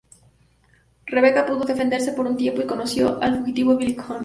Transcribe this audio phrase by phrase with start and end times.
[1.11, 4.19] Rebecca pudo defenderse por un tiempo, y conoció al fugitivo Billy Coen.